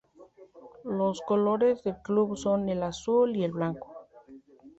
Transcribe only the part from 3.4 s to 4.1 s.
el blanco.